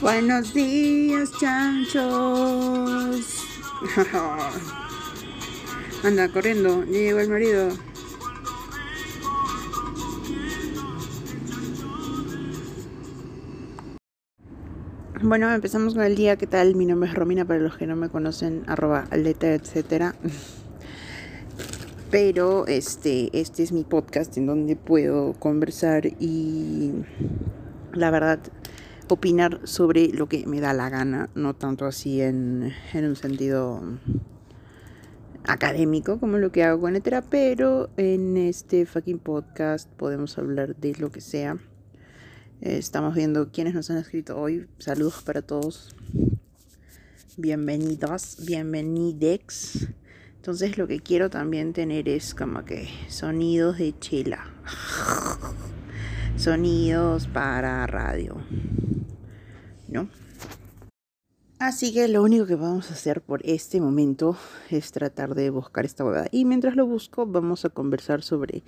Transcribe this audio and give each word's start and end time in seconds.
Buenos 0.00 0.54
días, 0.54 1.30
chanchos. 1.38 2.00
Anda 6.02 6.28
corriendo, 6.30 6.84
ya 6.84 6.92
llegó 6.92 7.20
el 7.20 7.28
marido. 7.28 7.68
Bueno, 15.22 15.52
empezamos 15.52 15.92
con 15.92 16.02
el 16.02 16.16
día. 16.16 16.36
¿Qué 16.36 16.46
tal? 16.46 16.76
Mi 16.76 16.86
nombre 16.86 17.10
es 17.10 17.14
Romina, 17.14 17.44
para 17.44 17.60
los 17.60 17.76
que 17.76 17.86
no 17.86 17.94
me 17.94 18.08
conocen, 18.08 18.64
arroba 18.68 19.04
aleta, 19.10 19.52
etcétera. 19.52 20.14
Pero 22.10 22.66
este, 22.66 23.28
este 23.38 23.62
es 23.62 23.72
mi 23.72 23.84
podcast 23.84 24.34
en 24.38 24.46
donde 24.46 24.76
puedo 24.76 25.34
conversar 25.34 26.06
y 26.06 26.92
la 27.92 28.10
verdad 28.10 28.40
opinar 29.10 29.60
sobre 29.64 30.08
lo 30.08 30.28
que 30.28 30.46
me 30.46 30.60
da 30.60 30.72
la 30.72 30.88
gana, 30.88 31.30
no 31.34 31.54
tanto 31.54 31.86
así 31.86 32.20
en, 32.20 32.72
en 32.92 33.04
un 33.04 33.16
sentido 33.16 33.82
académico 35.44 36.18
como 36.18 36.38
lo 36.38 36.52
que 36.52 36.64
hago 36.64 36.80
con 36.80 36.96
Etera, 36.96 37.22
pero 37.22 37.90
en 37.96 38.36
este 38.36 38.86
fucking 38.86 39.18
podcast 39.18 39.88
podemos 39.90 40.38
hablar 40.38 40.76
de 40.76 40.94
lo 40.94 41.10
que 41.10 41.20
sea. 41.20 41.58
estamos 42.60 43.14
viendo 43.14 43.50
quiénes 43.50 43.74
nos 43.74 43.90
han 43.90 43.98
escrito 43.98 44.38
hoy. 44.38 44.66
Saludos 44.78 45.22
para 45.24 45.42
todos. 45.42 45.94
Bienvenidos, 47.36 48.38
bienvenidex. 48.44 49.88
Entonces 50.36 50.78
lo 50.78 50.86
que 50.86 51.00
quiero 51.00 51.30
también 51.30 51.72
tener 51.72 52.08
es 52.08 52.34
como 52.34 52.64
que 52.64 52.88
sonidos 53.08 53.78
de 53.78 53.98
chela. 53.98 54.46
Sonidos 56.36 57.28
para 57.28 57.86
radio. 57.86 58.38
Así 61.58 61.92
que 61.92 62.08
lo 62.08 62.22
único 62.22 62.46
que 62.46 62.54
vamos 62.54 62.90
a 62.90 62.94
hacer 62.94 63.20
por 63.20 63.42
este 63.44 63.80
momento 63.80 64.36
es 64.70 64.92
tratar 64.92 65.34
de 65.34 65.50
buscar 65.50 65.84
esta 65.84 66.04
huevada. 66.04 66.26
Y 66.30 66.46
mientras 66.46 66.74
lo 66.74 66.86
busco, 66.86 67.26
vamos 67.26 67.64
a 67.64 67.68
conversar 67.68 68.22
sobre 68.22 68.62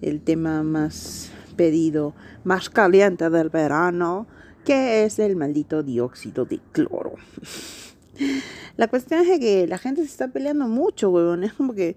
el 0.00 0.20
tema 0.20 0.62
más 0.64 1.30
pedido, 1.56 2.14
más 2.42 2.68
caliente 2.68 3.30
del 3.30 3.48
verano, 3.48 4.26
que 4.64 5.04
es 5.04 5.18
el 5.20 5.36
maldito 5.36 5.82
dióxido 5.82 6.44
de 6.44 6.58
cloro. 6.72 7.14
La 8.76 8.88
cuestión 8.88 9.20
es 9.20 9.38
que 9.38 9.66
la 9.66 9.78
gente 9.78 10.02
se 10.02 10.08
está 10.08 10.28
peleando 10.28 10.66
mucho, 10.66 11.10
huevón. 11.10 11.44
Es 11.44 11.52
como 11.52 11.74
que 11.74 11.96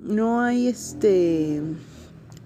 no 0.00 0.40
hay 0.40 0.68
este 0.68 1.60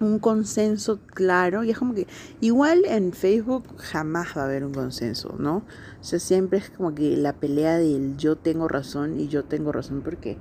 un 0.01 0.19
consenso 0.19 1.01
claro 1.07 1.65
y 1.65 1.71
es 1.71 1.79
como 1.79 1.95
que 1.95 2.07
igual 2.41 2.85
en 2.85 3.13
Facebook 3.13 3.65
jamás 3.79 4.37
va 4.37 4.43
a 4.43 4.45
haber 4.45 4.65
un 4.65 4.73
consenso, 4.73 5.35
¿no? 5.39 5.65
O 6.01 6.05
sea, 6.05 6.19
siempre 6.19 6.59
es 6.59 6.71
como 6.71 6.95
que 6.95 7.17
la 7.17 7.33
pelea 7.33 7.79
del 7.79 8.17
yo 8.17 8.37
tengo 8.37 8.69
razón 8.69 9.19
y 9.19 9.29
yo 9.29 9.45
tengo 9.45 9.73
razón 9.73 10.03
porque 10.03 10.37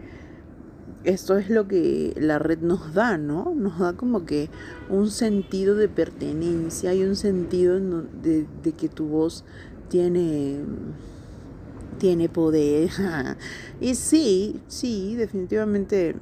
esto 1.03 1.37
es 1.37 1.49
lo 1.49 1.67
que 1.67 2.13
la 2.17 2.39
red 2.39 2.59
nos 2.59 2.93
da, 2.93 3.17
¿no? 3.17 3.53
Nos 3.55 3.79
da 3.79 3.93
como 3.93 4.25
que 4.25 4.49
un 4.89 5.09
sentido 5.09 5.75
de 5.75 5.89
pertenencia 5.89 6.93
y 6.93 7.03
un 7.03 7.15
sentido 7.15 7.79
de, 7.79 8.45
de 8.63 8.71
que 8.73 8.89
tu 8.89 9.07
voz 9.07 9.43
tiene 9.89 10.59
tiene 11.97 12.29
poder. 12.29 12.89
y 13.81 13.95
sí, 13.95 14.61
sí, 14.67 15.15
definitivamente 15.15 16.15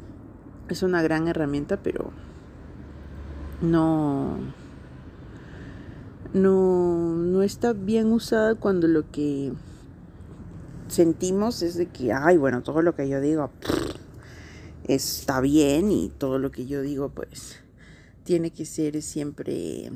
es 0.70 0.84
una 0.84 1.02
gran 1.02 1.28
herramienta, 1.28 1.82
pero 1.82 2.12
no 3.66 4.38
no 6.34 7.16
no 7.16 7.44
está 7.44 7.74
bien 7.74 8.12
usada 8.12 8.56
cuando 8.56 8.88
lo 8.88 9.10
que 9.12 9.54
sentimos 10.88 11.62
es 11.62 11.76
de 11.76 11.88
que 11.88 12.14
ay, 12.14 12.38
bueno, 12.38 12.64
todo 12.64 12.82
lo 12.82 12.96
que 12.96 13.10
yo 13.10 13.20
digo 13.20 13.50
está 14.88 15.42
bien 15.42 15.92
y 15.92 16.10
todo 16.10 16.40
lo 16.40 16.52
que 16.52 16.68
yo 16.68 16.82
digo 16.82 17.10
pues 17.10 17.60
tiene 18.24 18.52
que 18.52 18.66
ser 18.66 19.02
siempre 19.02 19.92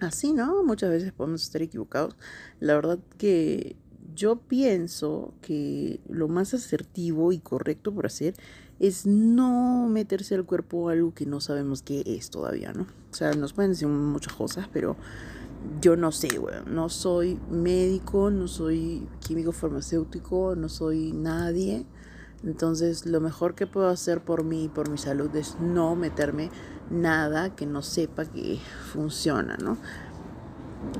así, 0.00 0.32
¿no? 0.32 0.62
Muchas 0.62 0.90
veces 0.90 1.12
podemos 1.12 1.42
estar 1.42 1.62
equivocados. 1.62 2.16
La 2.60 2.74
verdad 2.74 2.98
que 3.18 3.76
yo 4.14 4.36
pienso 4.36 5.34
que 5.40 6.00
lo 6.08 6.28
más 6.28 6.54
asertivo 6.54 7.32
y 7.32 7.38
correcto 7.38 7.92
por 7.92 8.06
hacer 8.06 8.34
es 8.86 9.06
no 9.06 9.88
meterse 9.88 10.34
al 10.34 10.44
cuerpo 10.44 10.88
algo 10.88 11.14
que 11.14 11.26
no 11.26 11.40
sabemos 11.40 11.82
qué 11.82 12.02
es 12.06 12.30
todavía, 12.30 12.72
¿no? 12.72 12.82
O 12.82 13.14
sea, 13.14 13.32
nos 13.34 13.52
pueden 13.52 13.72
decir 13.72 13.88
muchas 13.88 14.32
cosas, 14.32 14.68
pero 14.72 14.96
yo 15.80 15.96
no 15.96 16.12
sé, 16.12 16.38
güey. 16.38 16.56
No 16.66 16.88
soy 16.88 17.38
médico, 17.50 18.30
no 18.30 18.48
soy 18.48 19.06
químico 19.20 19.52
farmacéutico, 19.52 20.54
no 20.56 20.68
soy 20.68 21.12
nadie. 21.12 21.86
Entonces, 22.44 23.06
lo 23.06 23.20
mejor 23.20 23.54
que 23.54 23.66
puedo 23.66 23.88
hacer 23.88 24.20
por 24.20 24.44
mí, 24.44 24.70
por 24.72 24.90
mi 24.90 24.98
salud, 24.98 25.34
es 25.34 25.56
no 25.60 25.96
meterme 25.96 26.50
nada 26.90 27.54
que 27.54 27.66
no 27.66 27.82
sepa 27.82 28.26
que 28.26 28.58
funciona, 28.92 29.56
¿no? 29.56 29.78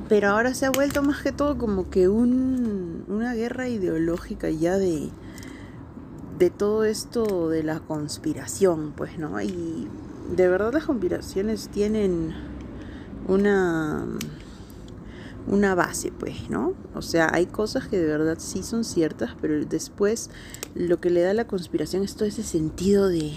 Pero 0.09 0.29
ahora 0.29 0.55
se 0.55 0.65
ha 0.65 0.71
vuelto 0.71 1.03
más 1.03 1.21
que 1.21 1.31
todo 1.31 1.57
como 1.57 1.91
que 1.91 2.07
un, 2.07 3.05
una 3.07 3.35
guerra 3.35 3.67
ideológica 3.67 4.49
ya 4.49 4.77
de, 4.77 5.09
de 6.37 6.49
todo 6.49 6.83
esto 6.85 7.49
de 7.49 7.63
la 7.63 7.79
conspiración, 7.79 8.93
pues, 8.95 9.17
¿no? 9.17 9.41
Y 9.41 9.87
de 10.35 10.47
verdad 10.47 10.73
las 10.73 10.85
conspiraciones 10.85 11.69
tienen 11.69 12.33
una 13.27 14.05
una 15.47 15.75
base, 15.75 16.11
pues, 16.11 16.49
¿no? 16.49 16.73
O 16.95 17.01
sea, 17.01 17.29
hay 17.31 17.45
cosas 17.45 17.87
que 17.87 17.97
de 17.99 18.07
verdad 18.07 18.37
sí 18.39 18.63
son 18.63 18.83
ciertas, 18.83 19.35
pero 19.39 19.63
después 19.65 20.29
lo 20.73 20.99
que 20.99 21.09
le 21.09 21.21
da 21.21 21.33
la 21.33 21.45
conspiración 21.45 22.03
es 22.03 22.15
todo 22.15 22.27
ese 22.27 22.43
sentido 22.43 23.07
de 23.07 23.33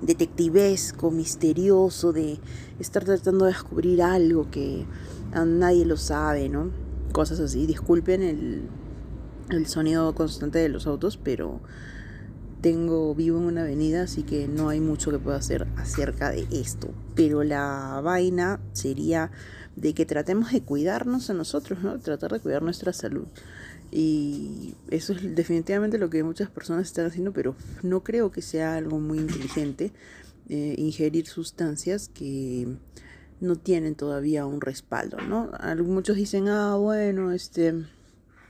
detectivesco, 0.00 1.10
misterioso, 1.10 2.12
de 2.12 2.38
estar 2.78 3.04
tratando 3.04 3.44
de 3.44 3.52
descubrir 3.52 4.02
algo 4.02 4.50
que 4.50 4.86
nadie 5.34 5.84
lo 5.84 5.98
sabe, 5.98 6.48
¿no? 6.48 6.70
Cosas 7.12 7.40
así. 7.40 7.66
Disculpen 7.66 8.22
el, 8.22 8.62
el 9.50 9.66
sonido 9.66 10.14
constante 10.14 10.60
de 10.60 10.70
los 10.70 10.86
autos, 10.86 11.18
pero 11.18 11.60
tengo 12.60 13.14
vivo 13.14 13.38
en 13.38 13.44
una 13.44 13.62
avenida, 13.62 14.02
así 14.02 14.22
que 14.22 14.48
no 14.48 14.68
hay 14.68 14.80
mucho 14.80 15.10
que 15.10 15.18
pueda 15.18 15.36
hacer 15.36 15.66
acerca 15.76 16.30
de 16.30 16.46
esto. 16.50 16.92
Pero 17.14 17.42
la 17.42 18.00
vaina 18.02 18.60
sería 18.72 19.30
de 19.76 19.94
que 19.94 20.06
tratemos 20.06 20.52
de 20.52 20.62
cuidarnos 20.62 21.30
a 21.30 21.34
nosotros, 21.34 21.82
¿no? 21.82 21.98
Tratar 21.98 22.32
de 22.32 22.40
cuidar 22.40 22.62
nuestra 22.62 22.92
salud. 22.92 23.26
Y 23.90 24.74
eso 24.90 25.12
es 25.12 25.34
definitivamente 25.34 25.98
lo 25.98 26.10
que 26.10 26.22
muchas 26.22 26.50
personas 26.50 26.86
están 26.86 27.06
haciendo, 27.06 27.32
pero 27.32 27.56
no 27.82 28.02
creo 28.04 28.30
que 28.30 28.42
sea 28.42 28.76
algo 28.76 29.00
muy 29.00 29.18
inteligente 29.18 29.92
eh, 30.48 30.74
ingerir 30.78 31.26
sustancias 31.26 32.08
que 32.08 32.68
no 33.40 33.56
tienen 33.56 33.94
todavía 33.94 34.46
un 34.46 34.60
respaldo, 34.60 35.16
¿no? 35.18 35.50
Muchos 35.84 36.16
dicen, 36.16 36.48
ah, 36.48 36.76
bueno, 36.76 37.32
este, 37.32 37.86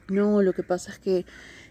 no, 0.09 0.43
lo 0.43 0.53
que 0.53 0.63
pasa 0.63 0.93
es 0.93 0.99
que 0.99 1.25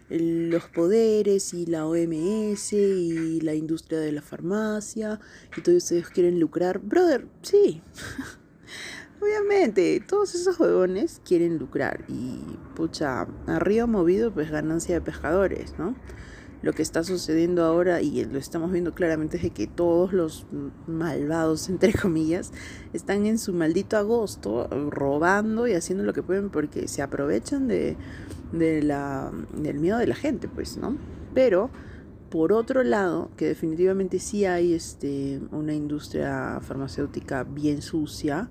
los 0.09 0.63
poderes 0.69 1.53
y 1.53 1.65
la 1.65 1.85
OMS 1.85 2.73
y 2.73 3.41
la 3.41 3.53
industria 3.53 3.99
de 3.99 4.11
la 4.11 4.21
farmacia 4.21 5.19
y 5.55 5.61
todos 5.61 5.91
ellos 5.91 6.09
quieren 6.09 6.39
lucrar. 6.39 6.79
Brother, 6.79 7.27
sí. 7.41 7.81
Obviamente, 9.21 10.01
todos 10.07 10.33
esos 10.33 10.59
huevones 10.59 11.21
quieren 11.25 11.57
lucrar 11.57 12.05
y 12.07 12.39
pucha, 12.75 13.27
arriba 13.47 13.85
movido 13.85 14.33
pues 14.33 14.49
ganancia 14.49 14.95
de 14.95 15.01
pescadores, 15.01 15.75
¿no? 15.77 15.95
lo 16.61 16.73
que 16.73 16.81
está 16.81 17.03
sucediendo 17.03 17.63
ahora 17.63 18.01
y 18.01 18.25
lo 18.25 18.37
estamos 18.37 18.71
viendo 18.71 18.93
claramente 18.93 19.37
es 19.37 19.43
de 19.43 19.49
que 19.51 19.67
todos 19.67 20.13
los 20.13 20.45
malvados, 20.87 21.69
entre 21.69 21.93
comillas, 21.93 22.51
están 22.93 23.25
en 23.25 23.37
su 23.37 23.53
maldito 23.53 23.97
agosto 23.97 24.67
robando 24.89 25.67
y 25.67 25.73
haciendo 25.73 26.03
lo 26.03 26.13
que 26.13 26.23
pueden 26.23 26.49
porque 26.49 26.87
se 26.87 27.01
aprovechan 27.01 27.67
de, 27.67 27.95
de 28.51 28.81
la, 28.81 29.31
del 29.53 29.79
miedo 29.79 29.97
de 29.97 30.07
la 30.07 30.15
gente, 30.15 30.47
pues, 30.47 30.77
¿no? 30.77 30.97
Pero, 31.33 31.69
por 32.29 32.53
otro 32.53 32.83
lado, 32.83 33.31
que 33.37 33.47
definitivamente 33.47 34.19
sí 34.19 34.45
hay 34.45 34.73
este, 34.73 35.41
una 35.51 35.73
industria 35.73 36.59
farmacéutica 36.61 37.43
bien 37.43 37.81
sucia, 37.81 38.49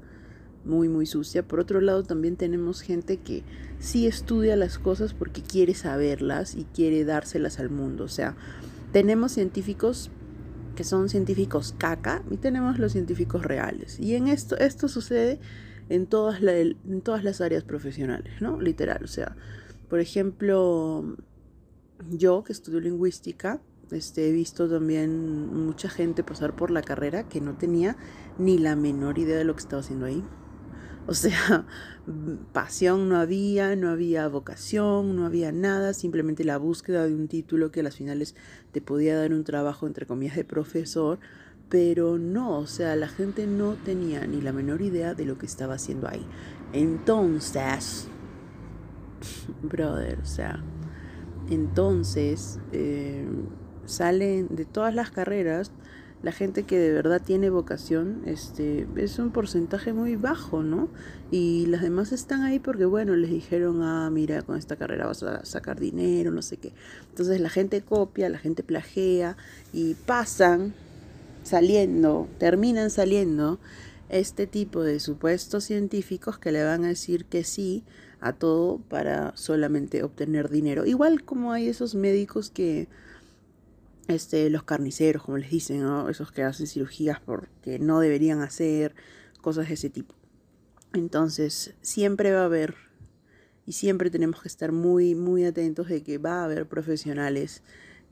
muy, 0.65 0.89
muy 0.89 1.07
sucia. 1.07 1.47
Por 1.47 1.61
otro 1.61 1.81
lado, 1.81 2.03
también 2.03 2.37
tenemos 2.37 2.83
gente 2.83 3.19
que 3.19 3.43
sí 3.79 4.07
estudia 4.07 4.57
las 4.57 4.79
cosas 4.79 5.15
porque 5.15 5.43
quiere 5.43 5.75
saberlas 5.75 6.55
y 6.55 6.65
quiere 6.65 7.05
dárselas 7.05 7.59
al 7.59 7.71
mundo. 7.71 8.05
O 8.05 8.09
sea, 8.09 8.37
tenemos 8.93 9.33
científicos 9.33 10.11
que 10.77 10.85
son 10.85 11.09
científicos 11.09 11.75
caca 11.77 12.23
y 12.31 12.37
tenemos 12.37 12.79
los 12.79 12.93
científicos 12.93 13.43
reales. 13.43 13.99
Y 13.99 14.15
en 14.15 14.29
esto, 14.29 14.57
esto 14.59 14.87
sucede 14.87 15.41
en 15.89 16.07
todas, 16.07 16.41
en 16.41 17.01
todas 17.03 17.25
las 17.25 17.41
áreas 17.41 17.65
profesionales, 17.65 18.41
¿no? 18.41 18.61
Literal. 18.61 19.03
O 19.03 19.09
sea, 19.09 19.35
por 19.89 20.01
ejemplo, 20.01 21.17
yo 22.11 22.45
que 22.45 22.53
estudio 22.53 22.81
lingüística, 22.81 23.61
este, 23.91 24.29
he 24.29 24.33
visto 24.33 24.69
también 24.69 25.53
mucha 25.55 25.89
gente 25.89 26.23
pasar 26.23 26.55
por 26.55 26.71
la 26.71 26.83
carrera 26.83 27.29
que 27.29 27.41
no 27.41 27.57
tenía 27.57 27.97
ni 28.39 28.59
la 28.59 28.77
menor 28.77 29.19
idea 29.19 29.39
de 29.39 29.45
lo 29.45 29.55
que 29.55 29.61
estaba 29.61 29.81
haciendo 29.81 30.07
ahí. 30.07 30.23
O 31.07 31.15
sea, 31.15 31.67
pasión 32.53 33.09
no 33.09 33.17
había, 33.17 33.75
no 33.77 33.89
había 33.89 34.29
vocación, 34.29 35.17
no 35.17 35.25
había 35.25 35.53
nada, 35.53 35.95
simplemente 35.95 36.45
la 36.45 36.59
búsqueda 36.59 37.07
de 37.07 37.15
un 37.15 37.29
título 37.29 37.71
que 37.71 37.81
a 37.81 37.83
las 37.83 37.97
finales 37.97 38.35
te 38.73 38.83
podía 38.83 39.17
dar 39.17 39.33
un 39.33 39.45
trabajo, 39.45 39.87
entre 39.87 40.05
comillas, 40.05 40.37
de 40.37 40.45
profesor, 40.45 41.19
pero 41.71 42.19
no, 42.19 42.59
o 42.59 42.67
sea, 42.67 42.95
la 42.95 43.09
gente 43.09 43.47
no 43.47 43.75
tenía 43.75 44.27
ni 44.27 44.43
la 44.43 44.53
menor 44.53 44.83
idea 44.83 45.15
de 45.15 45.25
lo 45.25 45.39
que 45.39 45.47
estaba 45.47 45.75
haciendo 45.75 46.09
ahí. 46.09 46.27
Entonces, 46.75 48.09
brother, 49.63 50.19
o 50.21 50.27
sea, 50.27 50.63
entonces 51.51 52.59
eh, 52.73 53.27
salen 53.87 54.49
de 54.55 54.65
todas 54.65 54.95
las 54.95 55.11
carreras, 55.11 55.73
la 56.23 56.33
gente 56.33 56.65
que 56.65 56.79
de 56.79 56.93
verdad 56.93 57.23
tiene 57.25 57.49
vocación 57.49 58.23
este, 58.27 58.89
es 58.97 59.21
un 59.21 59.31
porcentaje 59.31 59.93
muy 59.93 60.17
bajo, 60.17 60.65
¿no? 60.65 60.89
Y 61.31 61.67
las 61.67 61.81
demás 61.81 62.11
están 62.11 62.43
ahí 62.43 62.59
porque, 62.59 62.87
bueno, 62.87 63.15
les 63.15 63.31
dijeron, 63.31 63.83
ah, 63.83 64.11
mira, 64.11 64.43
con 64.43 64.59
esta 64.59 64.75
carrera 64.75 65.07
vas 65.07 65.23
a 65.23 65.45
sacar 65.45 65.79
dinero, 65.79 66.33
no 66.33 66.43
sé 66.43 66.57
qué. 66.57 66.73
Entonces 67.11 67.41
la 67.41 67.51
gente 67.51 67.83
copia, 67.83 68.29
la 68.29 68.39
gente 68.39 68.65
plagea 68.65 69.37
y 69.73 69.95
pasan 69.95 70.75
saliendo, 71.45 72.29
terminan 72.39 72.91
saliendo 72.91 73.61
este 74.09 74.47
tipo 74.49 74.83
de 74.83 74.99
supuestos 75.01 75.65
científicos 75.65 76.39
que 76.39 76.51
le 76.51 76.65
van 76.65 76.85
a 76.85 76.89
decir 76.89 77.27
que 77.27 77.45
sí 77.45 77.85
a 78.21 78.33
todo 78.33 78.79
para 78.89 79.37
solamente 79.37 80.03
obtener 80.03 80.49
dinero. 80.49 80.87
Igual 80.87 81.25
como 81.25 81.53
hay 81.53 81.69
esos 81.69 81.95
médicos 81.95 82.51
que, 82.51 82.89
este, 84.09 84.49
los 84.51 84.63
carniceros, 84.63 85.23
como 85.23 85.39
les 85.39 85.51
dicen, 85.51 85.87
esos 86.09 86.33
que 86.33 86.43
hacen 86.43 86.67
cirugías 86.67 87.21
porque 87.21 87.79
no 87.79 88.01
deberían 88.01 88.41
hacer, 88.41 88.95
cosas 89.41 89.69
de 89.69 89.75
ese 89.75 89.91
tipo. 89.91 90.15
Entonces, 90.95 91.75
siempre 91.83 92.33
va 92.33 92.43
a 92.43 92.47
haber 92.47 92.75
y 93.67 93.73
siempre 93.73 94.11
tenemos 94.11 94.41
que 94.41 94.49
estar 94.49 94.73
muy, 94.73 95.15
muy 95.15 95.45
atentos 95.45 95.89
de 95.89 96.03
que 96.03 96.17
va 96.17 96.41
a 96.41 96.45
haber 96.45 96.67
profesionales 96.67 97.63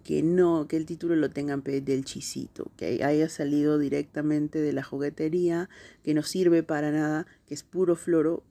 que 0.05 0.23
no, 0.23 0.69
que 0.69 0.77
el 0.77 0.87
título 0.87 1.17
lo 1.17 1.31
tengan 1.31 1.65
del 1.65 2.05
chisito, 2.05 2.71
que 2.77 3.03
haya 3.03 3.29
salido 3.29 3.79
directamente 3.79 4.61
de 4.61 4.73
la 4.73 4.85
juguetería, 4.85 5.69
que 6.05 6.15
no 6.15 6.23
sirve 6.23 6.63
para 6.63 6.93
nada, 6.93 7.27
que 7.47 7.55
es 7.55 7.65
puro 7.65 7.97
floro 7.97 8.45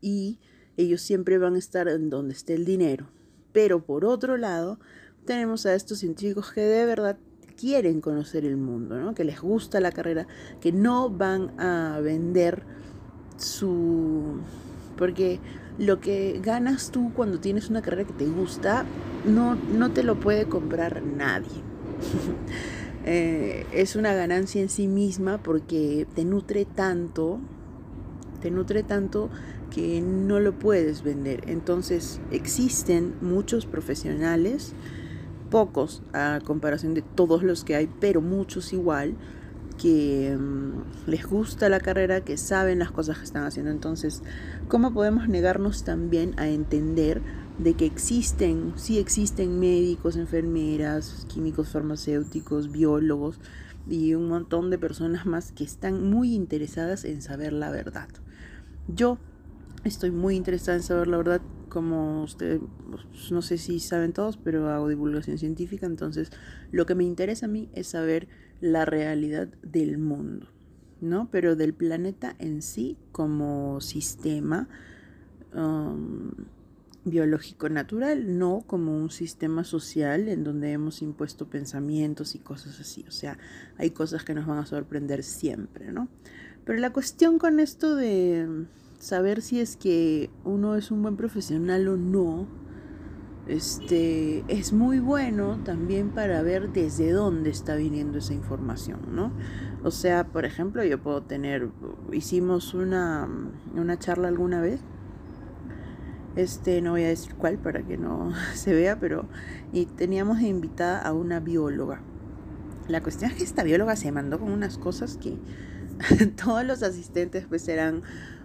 y 0.00 0.40
ellos 0.76 1.00
siempre 1.00 1.38
van 1.38 1.54
a 1.54 1.58
estar 1.58 1.88
en 1.88 2.10
donde 2.10 2.34
esté 2.34 2.54
el 2.54 2.64
dinero. 2.64 3.06
Pero 3.52 3.84
por 3.84 4.04
otro 4.04 4.36
lado, 4.36 4.78
tenemos 5.24 5.66
a 5.66 5.74
estos 5.74 5.98
científicos 5.98 6.52
que 6.52 6.60
de 6.60 6.86
verdad 6.86 7.16
quieren 7.56 8.00
conocer 8.00 8.44
el 8.44 8.56
mundo, 8.56 8.98
¿no? 9.00 9.14
que 9.14 9.24
les 9.24 9.40
gusta 9.40 9.80
la 9.80 9.92
carrera, 9.92 10.26
que 10.60 10.72
no 10.72 11.10
van 11.10 11.58
a 11.58 11.98
vender 12.00 12.62
su... 13.38 14.40
porque 14.96 15.40
lo 15.78 16.00
que 16.00 16.40
ganas 16.42 16.90
tú 16.90 17.12
cuando 17.14 17.40
tienes 17.40 17.68
una 17.68 17.82
carrera 17.82 18.06
que 18.06 18.14
te 18.14 18.26
gusta, 18.26 18.84
no, 19.26 19.54
no 19.54 19.90
te 19.92 20.02
lo 20.02 20.20
puede 20.20 20.46
comprar 20.46 21.02
nadie. 21.02 21.48
Eh, 23.08 23.64
es 23.72 23.94
una 23.94 24.14
ganancia 24.14 24.60
en 24.60 24.68
sí 24.68 24.88
misma 24.88 25.40
porque 25.40 26.08
te 26.16 26.24
nutre 26.24 26.64
tanto, 26.64 27.38
te 28.36 28.50
nutre 28.50 28.82
tanto 28.82 29.30
que 29.70 30.00
no 30.00 30.40
lo 30.40 30.58
puedes 30.58 31.02
vender. 31.02 31.44
Entonces 31.48 32.20
existen 32.30 33.14
muchos 33.20 33.66
profesionales, 33.66 34.74
pocos 35.50 36.02
a 36.12 36.40
comparación 36.44 36.94
de 36.94 37.02
todos 37.02 37.42
los 37.42 37.64
que 37.64 37.76
hay, 37.76 37.88
pero 38.00 38.20
muchos 38.20 38.72
igual, 38.72 39.16
que 39.76 40.36
mm, 40.38 41.10
les 41.10 41.26
gusta 41.26 41.68
la 41.68 41.80
carrera, 41.80 42.22
que 42.22 42.36
saben 42.36 42.78
las 42.78 42.90
cosas 42.90 43.18
que 43.18 43.24
están 43.24 43.44
haciendo. 43.44 43.70
Entonces, 43.70 44.22
¿cómo 44.68 44.92
podemos 44.92 45.28
negarnos 45.28 45.84
también 45.84 46.34
a 46.38 46.48
entender 46.48 47.22
de 47.58 47.74
que 47.74 47.86
existen, 47.86 48.72
sí 48.76 48.98
existen 48.98 49.58
médicos, 49.58 50.16
enfermeras, 50.16 51.26
químicos 51.28 51.70
farmacéuticos, 51.70 52.70
biólogos 52.70 53.38
y 53.88 54.14
un 54.14 54.28
montón 54.28 54.70
de 54.70 54.78
personas 54.78 55.26
más 55.26 55.52
que 55.52 55.64
están 55.64 56.10
muy 56.10 56.34
interesadas 56.34 57.04
en 57.04 57.22
saber 57.22 57.52
la 57.52 57.70
verdad? 57.70 58.08
Yo 58.88 59.18
estoy 59.84 60.10
muy 60.10 60.36
interesada 60.36 60.76
en 60.76 60.82
saber 60.82 61.08
la 61.08 61.16
verdad 61.16 61.40
como 61.68 62.22
ustedes, 62.22 62.60
pues, 62.90 63.30
no 63.30 63.42
sé 63.42 63.58
si 63.58 63.80
saben 63.80 64.12
todos, 64.12 64.36
pero 64.36 64.68
hago 64.70 64.88
divulgación 64.88 65.38
científica, 65.38 65.86
entonces 65.86 66.30
lo 66.70 66.86
que 66.86 66.94
me 66.94 67.04
interesa 67.04 67.46
a 67.46 67.48
mí 67.48 67.68
es 67.74 67.88
saber 67.88 68.28
la 68.60 68.84
realidad 68.84 69.48
del 69.62 69.98
mundo, 69.98 70.48
¿no? 71.00 71.28
Pero 71.30 71.56
del 71.56 71.74
planeta 71.74 72.34
en 72.38 72.62
sí 72.62 72.96
como 73.12 73.80
sistema 73.80 74.68
um, 75.54 76.30
biológico 77.04 77.68
natural, 77.68 78.38
no 78.38 78.64
como 78.66 78.96
un 78.96 79.10
sistema 79.10 79.64
social 79.64 80.28
en 80.28 80.44
donde 80.44 80.72
hemos 80.72 81.02
impuesto 81.02 81.48
pensamientos 81.48 82.34
y 82.34 82.38
cosas 82.38 82.80
así. 82.80 83.04
O 83.08 83.12
sea, 83.12 83.38
hay 83.76 83.90
cosas 83.90 84.24
que 84.24 84.34
nos 84.34 84.46
van 84.46 84.58
a 84.58 84.66
sorprender 84.66 85.22
siempre, 85.22 85.92
¿no? 85.92 86.08
Pero 86.66 86.80
la 86.80 86.92
cuestión 86.92 87.38
con 87.38 87.60
esto 87.60 87.94
de 87.94 88.66
saber 88.98 89.40
si 89.40 89.60
es 89.60 89.76
que 89.76 90.30
uno 90.44 90.74
es 90.74 90.90
un 90.90 91.00
buen 91.00 91.16
profesional 91.16 91.86
o 91.86 91.96
no, 91.96 92.48
este, 93.46 94.44
es 94.48 94.72
muy 94.72 94.98
bueno 94.98 95.60
también 95.62 96.10
para 96.10 96.42
ver 96.42 96.72
desde 96.72 97.12
dónde 97.12 97.50
está 97.50 97.76
viniendo 97.76 98.18
esa 98.18 98.34
información, 98.34 98.98
¿no? 99.12 99.32
O 99.84 99.92
sea, 99.92 100.26
por 100.26 100.44
ejemplo, 100.44 100.82
yo 100.82 101.00
puedo 101.00 101.22
tener, 101.22 101.70
hicimos 102.12 102.74
una, 102.74 103.28
una 103.76 103.96
charla 104.00 104.26
alguna 104.26 104.60
vez, 104.60 104.80
este, 106.34 106.82
no 106.82 106.90
voy 106.90 107.04
a 107.04 107.08
decir 107.08 107.36
cuál 107.36 107.58
para 107.58 107.82
que 107.82 107.96
no 107.96 108.32
se 108.54 108.74
vea, 108.74 108.98
pero 108.98 109.26
y 109.72 109.86
teníamos 109.86 110.40
de 110.40 110.48
invitada 110.48 111.00
a 111.00 111.12
una 111.12 111.38
bióloga. 111.38 112.00
La 112.88 113.00
cuestión 113.04 113.30
es 113.30 113.36
que 113.36 113.44
esta 113.44 113.62
bióloga 113.62 113.94
se 113.94 114.10
mandó 114.10 114.40
con 114.40 114.50
unas 114.50 114.78
cosas 114.78 115.16
que 115.16 115.38
todos 116.44 116.64
los 116.64 116.82
asistentes 116.82 117.46
pues 117.48 117.66
eran 117.68 118.02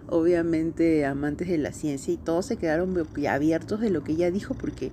obviamente 0.08 1.04
amantes 1.04 1.48
de 1.48 1.58
la 1.58 1.72
ciencia 1.72 2.12
y 2.12 2.16
todos 2.16 2.46
se 2.46 2.56
quedaron 2.56 2.96
abiertos 3.28 3.80
de 3.80 3.90
lo 3.90 4.02
que 4.04 4.12
ella 4.12 4.30
dijo 4.30 4.54
porque 4.54 4.92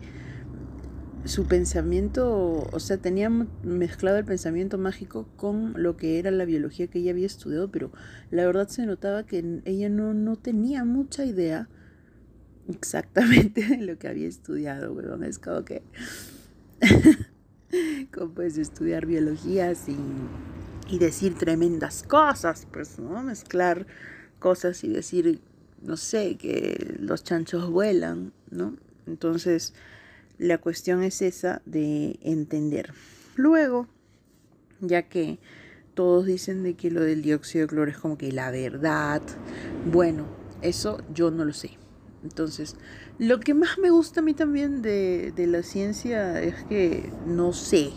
su 1.26 1.46
pensamiento, 1.46 2.68
o 2.72 2.80
sea, 2.80 2.98
tenía 2.98 3.30
mezclado 3.30 4.18
el 4.18 4.26
pensamiento 4.26 4.78
mágico 4.78 5.28
con 5.36 5.74
lo 5.76 5.98
que 5.98 6.18
era 6.18 6.32
la 6.32 6.46
biología 6.46 6.88
que 6.88 7.00
ella 7.00 7.12
había 7.12 7.26
estudiado, 7.26 7.70
pero 7.70 7.92
la 8.32 8.46
verdad 8.46 8.68
se 8.70 8.86
notaba 8.86 9.26
que 9.26 9.62
ella 9.66 9.90
no, 9.90 10.14
no 10.14 10.38
tenía 10.38 10.86
mucha 10.86 11.26
idea 11.26 11.68
exactamente 12.70 13.66
de 13.68 13.78
lo 13.78 13.98
que 13.98 14.08
había 14.08 14.28
estudiado, 14.28 14.94
weón. 14.94 15.24
Es 15.24 15.40
como 15.40 15.66
que, 15.66 15.84
¿cómo 18.14 18.34
puedes 18.34 18.58
estudiar 18.58 19.06
biología 19.06 19.76
sin, 19.76 19.98
y 20.90 20.98
decir 20.98 21.36
tremendas 21.36 22.04
cosas? 22.04 22.68
Pues, 22.72 23.00
¿no? 23.00 23.22
Mezclar 23.24 23.86
cosas 24.40 24.84
y 24.84 24.90
decir, 24.90 25.42
no 25.82 25.98
sé, 25.98 26.38
que 26.38 26.96
los 27.00 27.24
chanchos 27.24 27.70
vuelan, 27.70 28.34
¿no? 28.50 28.76
Entonces, 29.06 29.74
la 30.38 30.58
cuestión 30.58 31.04
es 31.04 31.22
esa 31.22 31.62
de 31.66 32.20
entender. 32.22 32.94
Luego, 33.36 33.88
ya 34.80 35.04
que 35.04 35.40
todos 35.94 36.26
dicen 36.26 36.64
de 36.64 36.76
que 36.76 36.92
lo 36.92 37.02
del 37.02 37.22
dióxido 37.22 37.64
de 37.64 37.70
cloro 37.70 37.92
es 37.92 37.98
como 37.98 38.18
que 38.18 38.32
la 38.32 38.52
verdad, 38.52 39.22
bueno, 39.92 40.26
eso 40.62 41.02
yo 41.14 41.32
no 41.32 41.46
lo 41.46 41.54
sé. 41.54 41.72
Entonces, 42.24 42.76
lo 43.18 43.40
que 43.40 43.54
más 43.54 43.78
me 43.78 43.90
gusta 43.90 44.20
a 44.20 44.24
mí 44.24 44.34
también 44.34 44.82
de, 44.82 45.34
de 45.36 45.48
la 45.48 45.64
ciencia 45.64 46.42
es 46.42 46.64
que 46.66 47.12
no 47.26 47.54
sé 47.54 47.92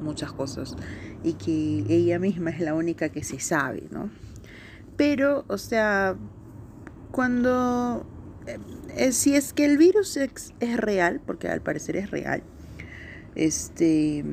muchas 0.00 0.32
cosas 0.32 0.76
y 1.22 1.34
que 1.34 1.84
ella 1.88 2.18
misma 2.18 2.50
es 2.50 2.60
la 2.60 2.74
única 2.74 3.08
que 3.08 3.24
se 3.24 3.40
sabe, 3.40 3.84
¿no? 3.90 4.10
Pero, 4.96 5.44
o 5.48 5.58
sea, 5.58 6.16
cuando... 7.10 8.06
Eh, 8.96 9.12
si 9.12 9.36
es 9.36 9.52
que 9.52 9.64
el 9.64 9.78
virus 9.78 10.16
es, 10.16 10.52
real, 10.76 11.20
porque 11.24 11.48
al 11.48 11.60
parecer 11.60 11.96
es 11.96 12.10
real, 12.10 12.42
este 13.34 14.24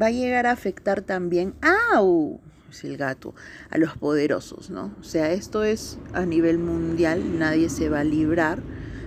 va 0.00 0.06
a 0.06 0.10
llegar 0.10 0.46
a 0.46 0.52
afectar 0.52 1.02
también, 1.02 1.54
¡au! 1.92 2.40
Es 2.70 2.84
el 2.84 2.96
gato, 2.96 3.34
a 3.68 3.78
los 3.78 3.96
poderosos, 3.96 4.70
¿no? 4.70 4.94
O 5.00 5.04
sea, 5.04 5.30
esto 5.32 5.62
es 5.62 5.98
a 6.12 6.24
nivel 6.24 6.58
mundial, 6.58 7.38
nadie 7.38 7.68
se 7.68 7.88
va 7.88 8.00
a 8.00 8.04
librar, 8.04 8.60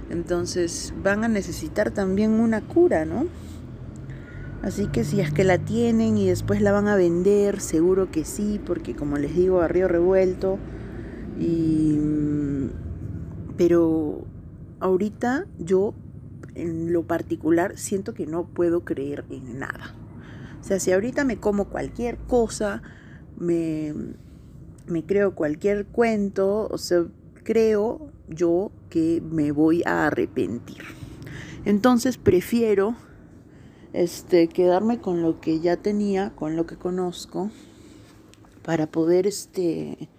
entonces 0.10 0.94
van 1.01 1.24
a 1.24 1.27
necesitar 1.27 1.92
también 1.92 2.32
una 2.32 2.62
cura, 2.62 3.06
¿no? 3.06 3.27
Así 4.63 4.88
que 4.88 5.03
si 5.03 5.20
es 5.20 5.32
que 5.34 5.43
la 5.43 5.58
tienen 5.58 6.17
y 6.17 6.27
después 6.27 6.62
la 6.62 6.72
van 6.72 6.88
a 6.88 6.96
vender, 6.96 7.60
seguro 7.60 8.10
que 8.12 8.24
sí, 8.24 8.62
porque 8.65 8.96
como 8.96 9.17
les 9.17 9.36
digo, 9.36 9.60
a 9.60 9.67
río 9.67 9.89
revuelto, 9.89 10.58
y, 11.38 12.00
pero 13.58 14.25
ahorita 14.79 15.48
yo 15.60 15.93
en 16.55 16.93
lo 16.93 17.03
particular 17.03 17.77
siento 17.77 18.13
que 18.13 18.25
no 18.25 18.46
puedo 18.46 18.86
creer 18.86 19.25
en 19.29 19.60
nada. 19.60 19.96
O 20.62 20.63
sea, 20.63 20.79
si 20.79 20.93
ahorita 20.93 21.25
me 21.25 21.38
como 21.38 21.65
cualquier 21.65 22.17
cosa, 22.20 22.82
me, 23.38 23.93
me 24.88 25.03
creo 25.03 25.36
cualquier 25.36 25.88
cuento, 25.88 26.70
o 26.72 26.77
sea, 26.77 27.03
creo 27.43 28.08
yo 28.29 28.72
que 28.89 29.22
me 29.29 29.51
voy 29.51 29.84
a 29.86 30.08
arrepentir. 30.08 30.84
Entonces 31.65 32.17
prefiero 32.17 32.96
este, 33.93 34.47
quedarme 34.47 35.00
con 35.00 35.21
lo 35.21 35.39
que 35.39 35.59
ya 35.59 35.77
tenía, 35.77 36.31
con 36.35 36.55
lo 36.55 36.65
que 36.65 36.75
conozco, 36.75 37.51
para 38.63 38.88
poder 38.88 39.27
este, 39.27 40.09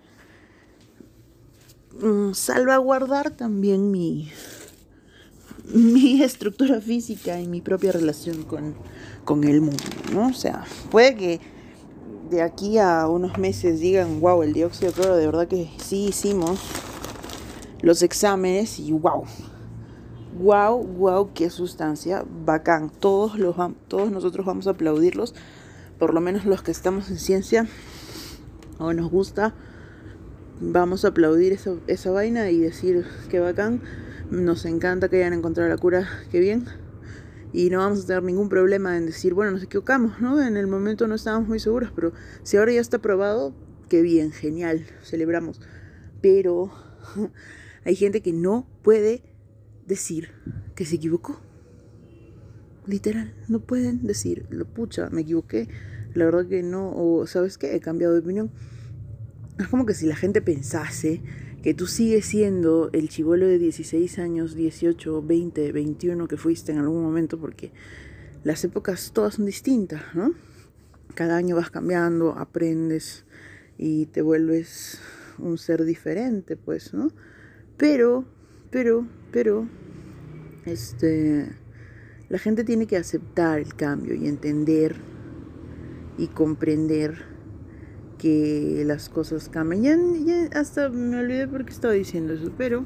mm, 2.01 2.33
salvaguardar 2.33 3.31
también 3.31 3.91
mi, 3.91 4.31
mi 5.73 6.23
estructura 6.23 6.81
física 6.81 7.41
y 7.41 7.49
mi 7.49 7.61
propia 7.61 7.93
relación 7.93 8.45
con, 8.45 8.75
con 9.25 9.45
el 9.45 9.61
mundo, 9.61 9.83
¿no? 10.13 10.29
O 10.29 10.35
sea, 10.35 10.65
puede 10.91 11.17
que 11.17 11.41
de 12.31 12.43
aquí 12.43 12.79
a 12.79 13.09
unos 13.09 13.39
meses 13.39 13.81
digan, 13.81 14.21
wow, 14.21 14.43
el 14.43 14.53
dióxido 14.53 14.93
de 14.93 14.95
cloro, 14.95 15.17
de 15.17 15.27
verdad 15.27 15.49
que 15.49 15.71
sí 15.79 16.07
hicimos 16.07 16.61
los 17.81 18.03
exámenes 18.03 18.79
y 18.79 18.93
wow, 18.93 19.25
wow, 20.35 20.83
wow, 20.83 21.33
qué 21.33 21.51
sustancia, 21.51 22.25
bacán. 22.45 22.91
Todos, 22.91 23.39
los, 23.39 23.57
todos 23.89 24.11
nosotros 24.11 24.45
vamos 24.47 24.67
a 24.67 24.71
aplaudirlos, 24.71 25.35
por 25.99 26.15
lo 26.15 26.21
menos 26.21 26.45
los 26.45 26.63
que 26.63 26.71
estamos 26.71 27.11
en 27.11 27.19
ciencia 27.19 27.67
o 28.79 28.93
nos 28.93 29.11
gusta, 29.11 29.55
vamos 30.61 31.05
a 31.05 31.09
aplaudir 31.09 31.53
esa, 31.53 31.75
esa 31.87 32.11
vaina 32.11 32.51
y 32.51 32.59
decir 32.59 33.05
que 33.29 33.41
bacán. 33.41 33.83
Nos 34.31 34.65
encanta 34.65 35.09
que 35.09 35.17
hayan 35.17 35.35
encontrado 35.35 35.69
la 35.69 35.77
cura, 35.77 36.09
qué 36.31 36.41
bien. 36.41 36.65
Y 37.53 37.71
no 37.71 37.79
vamos 37.79 38.03
a 38.03 38.07
tener 38.07 38.23
ningún 38.25 38.49
problema 38.49 38.97
en 38.97 39.07
decir, 39.07 39.35
bueno, 39.35 39.53
nos 39.53 39.63
equivocamos, 39.63 40.21
¿no? 40.21 40.43
En 40.43 40.57
el 40.57 40.67
momento 40.67 41.07
no 41.07 41.15
estábamos 41.15 41.49
muy 41.49 41.61
seguros, 41.61 41.93
pero 41.95 42.13
si 42.43 42.57
ahora 42.57 42.73
ya 42.73 42.81
está 42.81 42.99
probado, 42.99 43.55
qué 43.89 44.03
bien, 44.03 44.33
genial, 44.33 44.87
celebramos. 45.05 45.61
Pero 46.21 46.73
hay 47.85 47.95
gente 47.95 48.23
que 48.23 48.33
no 48.33 48.67
puede 48.83 49.23
decir 49.87 50.31
que 50.75 50.85
se 50.85 50.97
equivocó. 50.97 51.41
Literal, 52.87 53.35
no 53.49 53.61
pueden 53.61 54.07
decir, 54.07 54.47
lo 54.51 54.67
pucha, 54.67 55.09
me 55.11 55.23
equivoqué, 55.23 55.69
la 56.13 56.27
verdad 56.27 56.47
que 56.47 56.63
no, 56.63 56.93
o 56.95 57.27
sabes 57.27 57.57
qué, 57.59 57.75
he 57.75 57.81
cambiado 57.81 58.15
de 58.15 58.21
opinión. 58.21 58.51
Es 59.59 59.69
como 59.69 59.87
que 59.87 59.95
si 59.95 60.07
la 60.07 60.17
gente 60.17 60.43
pensase 60.43 61.23
que 61.63 61.73
tú 61.73 61.87
sigues 61.87 62.27
siendo 62.27 62.91
el 62.93 63.09
chivolo 63.09 63.47
de 63.47 63.59
16 63.59 64.19
años, 64.19 64.55
18, 64.55 65.23
20, 65.23 65.73
21 65.73 66.29
que 66.29 66.37
fuiste 66.37 66.73
en 66.73 66.79
algún 66.79 67.03
momento, 67.03 67.39
porque 67.41 67.73
las 68.43 68.63
épocas 68.65 69.13
todas 69.15 69.37
son 69.37 69.47
distintas, 69.47 70.03
¿no? 70.15 70.35
Cada 71.15 71.37
año 71.37 71.57
vas 71.57 71.71
cambiando, 71.71 72.33
aprendes 72.33 73.25
y 73.79 74.07
te 74.07 74.21
vuelves 74.21 75.01
un 75.39 75.57
ser 75.57 75.85
diferente, 75.85 76.57
pues, 76.57 76.93
¿no? 76.93 77.11
Pero, 77.77 78.27
pero, 78.75 79.07
pero, 79.31 79.69
este, 80.65 81.49
la 82.29 82.39
gente 82.41 82.65
tiene 82.65 82.89
que 82.89 82.97
aceptar 82.97 83.61
el 83.61 83.77
cambio 83.77 84.17
y 84.17 84.27
entender 84.27 84.97
y 86.19 86.27
comprender 86.27 87.25
que 88.19 88.83
las 88.85 89.09
cosas 89.09 89.49
cambian. 89.49 90.27
Ya, 90.27 90.49
hasta 90.59 90.89
me 90.89 91.21
olvidé 91.21 91.47
por 91.47 91.65
qué 91.65 91.73
estaba 91.73 91.95
diciendo 91.95 92.33
eso, 92.33 92.51
pero 92.59 92.85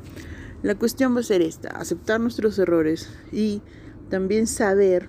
la 0.62 0.74
cuestión 0.74 1.16
va 1.16 1.20
a 1.20 1.22
ser 1.22 1.40
esta, 1.40 1.70
aceptar 1.70 2.20
nuestros 2.20 2.58
errores 2.58 3.08
y 3.32 3.62
también 4.10 4.46
saber 4.46 5.08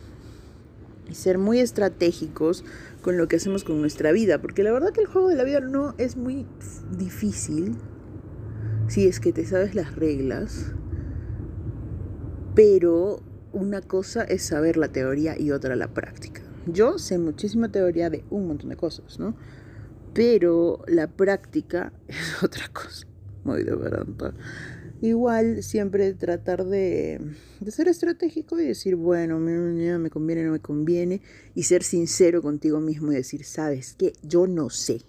y 1.09 1.15
ser 1.15 1.39
muy 1.39 1.59
estratégicos 1.59 2.63
con 3.01 3.17
lo 3.17 3.27
que 3.27 3.35
hacemos 3.35 3.65
con 3.65 3.81
nuestra 3.81 4.13
vida, 4.13 4.39
porque 4.39 4.63
la 4.63 4.71
verdad 4.71 4.93
que 4.93 5.01
el 5.01 5.07
juego 5.07 5.27
de 5.27 5.35
la 5.35 5.43
vida 5.43 5.59
no 5.59 5.93
es 5.97 6.15
muy 6.15 6.45
difícil 6.97 7.75
si 8.89 9.07
es 9.07 9.21
que 9.21 9.31
te 9.31 9.45
sabes 9.45 9.73
las 9.73 9.95
reglas 9.95 10.73
pero 12.59 13.21
una 13.53 13.81
cosa 13.81 14.23
es 14.23 14.43
saber 14.43 14.75
la 14.75 14.89
teoría 14.89 15.39
y 15.39 15.51
otra 15.51 15.77
la 15.77 15.93
práctica. 15.93 16.41
Yo 16.65 16.97
sé 16.97 17.17
muchísima 17.17 17.71
teoría 17.71 18.09
de 18.09 18.25
un 18.29 18.47
montón 18.47 18.69
de 18.69 18.75
cosas, 18.75 19.17
¿no? 19.17 19.33
Pero 20.13 20.83
la 20.87 21.07
práctica 21.07 21.93
es 22.09 22.43
otra 22.43 22.67
cosa, 22.67 23.07
muy 23.45 23.63
de 23.63 23.75
verdad. 23.75 24.33
Igual 25.01 25.63
siempre 25.63 26.13
tratar 26.13 26.65
de, 26.65 27.21
ser 27.69 27.87
estratégico 27.87 28.59
y 28.59 28.65
decir, 28.65 28.97
bueno, 28.97 29.39
me 29.39 30.09
conviene, 30.09 30.43
no 30.43 30.51
me 30.51 30.59
conviene, 30.59 31.21
y 31.55 31.63
ser 31.63 31.83
sincero 31.83 32.41
contigo 32.41 32.81
mismo 32.81 33.13
y 33.13 33.15
decir, 33.15 33.45
sabes 33.45 33.95
que 33.97 34.11
yo 34.21 34.47
no 34.47 34.69
sé. 34.69 34.99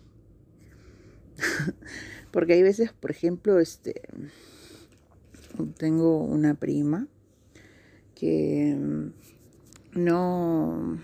Porque 2.31 2.55
hay 2.55 2.63
veces, 2.63 2.93
por 2.93 3.11
ejemplo, 3.11 3.59
este, 3.59 4.03
tengo 5.77 6.19
una 6.19 6.55
prima 6.55 7.07
que 8.15 8.77
mm, 8.79 10.01
no 10.01 10.99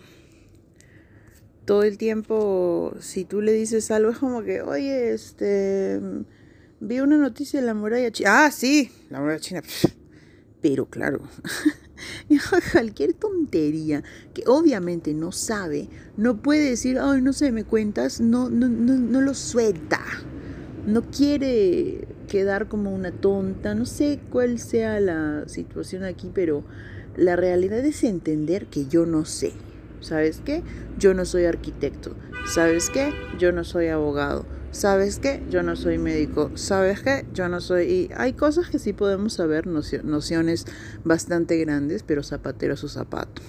todo 1.64 1.82
el 1.82 1.98
tiempo 1.98 2.94
si 3.00 3.24
tú 3.24 3.40
le 3.40 3.52
dices 3.52 3.90
algo 3.90 4.10
es 4.10 4.18
como 4.18 4.42
que 4.42 4.62
oye 4.62 5.12
este 5.12 5.98
mm, 6.00 6.24
vi 6.80 7.00
una 7.00 7.16
noticia 7.16 7.60
de 7.60 7.66
la 7.66 7.74
muralla 7.74 8.10
china 8.10 8.46
ah 8.46 8.50
sí 8.50 8.90
la 9.10 9.20
muralla 9.20 9.40
china. 9.40 9.62
Pero 10.60 10.86
claro 10.86 11.22
cualquier 12.72 13.14
tontería 13.14 14.02
que 14.34 14.44
obviamente 14.46 15.14
no 15.14 15.32
sabe 15.32 15.88
no 16.16 16.42
puede 16.42 16.70
decir 16.70 16.98
ay 16.98 17.22
no 17.22 17.32
sé 17.32 17.50
me 17.52 17.64
cuentas 17.64 18.20
no 18.20 18.50
no 18.50 18.68
no, 18.68 18.94
no 18.94 19.20
lo 19.20 19.34
suelta 19.34 20.00
no 20.86 21.02
quiere 21.02 22.06
quedar 22.28 22.68
como 22.68 22.94
una 22.94 23.12
tonta 23.12 23.74
no 23.74 23.86
sé 23.86 24.20
cuál 24.30 24.58
sea 24.58 24.98
la 25.00 25.44
situación 25.46 26.04
aquí 26.04 26.30
pero 26.32 26.64
la 27.16 27.34
realidad 27.34 27.78
es 27.84 28.04
entender 28.04 28.66
que 28.66 28.86
yo 28.86 29.06
no 29.06 29.24
sé. 29.24 29.52
¿Sabes 30.00 30.42
qué? 30.44 30.62
Yo 30.98 31.14
no 31.14 31.24
soy 31.24 31.46
arquitecto. 31.46 32.14
¿Sabes 32.46 32.90
qué? 32.90 33.12
Yo 33.38 33.52
no 33.52 33.64
soy 33.64 33.88
abogado. 33.88 34.44
¿Sabes 34.70 35.18
qué? 35.18 35.42
Yo 35.50 35.62
no 35.62 35.76
soy 35.76 35.96
médico. 35.96 36.50
¿Sabes 36.54 37.00
qué? 37.00 37.24
Yo 37.32 37.48
no 37.48 37.62
soy... 37.62 37.84
Y 37.84 38.10
hay 38.14 38.34
cosas 38.34 38.68
que 38.68 38.78
sí 38.78 38.92
podemos 38.92 39.32
saber, 39.32 39.66
nociones 39.66 40.66
bastante 41.04 41.56
grandes, 41.56 42.02
pero 42.02 42.22
zapatero 42.22 42.74
a 42.74 42.76
su 42.76 42.88
zapato. 42.88 43.40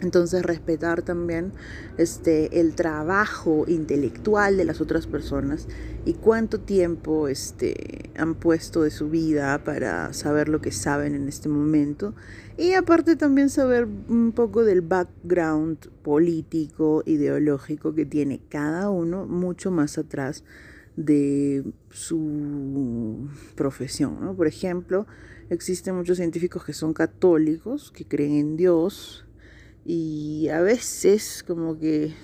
Entonces 0.00 0.42
respetar 0.42 1.02
también 1.02 1.52
este, 1.98 2.60
el 2.60 2.74
trabajo 2.74 3.64
intelectual 3.68 4.56
de 4.56 4.64
las 4.64 4.80
otras 4.80 5.06
personas 5.06 5.68
y 6.04 6.14
cuánto 6.14 6.60
tiempo 6.60 7.28
este, 7.28 8.10
han 8.16 8.34
puesto 8.34 8.82
de 8.82 8.90
su 8.90 9.10
vida 9.10 9.62
para 9.62 10.12
saber 10.12 10.48
lo 10.48 10.60
que 10.60 10.72
saben 10.72 11.14
en 11.14 11.28
este 11.28 11.48
momento. 11.48 12.14
Y 12.56 12.72
aparte 12.72 13.16
también 13.16 13.50
saber 13.50 13.86
un 14.08 14.32
poco 14.32 14.64
del 14.64 14.80
background 14.80 15.90
político, 16.02 17.02
ideológico 17.04 17.94
que 17.94 18.06
tiene 18.06 18.40
cada 18.48 18.90
uno 18.90 19.26
mucho 19.26 19.70
más 19.70 19.98
atrás 19.98 20.44
de 20.96 21.64
su 21.90 23.28
profesión. 23.54 24.18
¿no? 24.20 24.34
Por 24.34 24.46
ejemplo, 24.46 25.06
existen 25.48 25.94
muchos 25.94 26.18
científicos 26.18 26.64
que 26.64 26.72
son 26.72 26.92
católicos, 26.92 27.90
que 27.90 28.06
creen 28.06 28.32
en 28.32 28.56
Dios, 28.56 29.24
y 29.84 30.48
a 30.48 30.60
veces 30.60 31.44
como 31.46 31.78
que 31.78 32.14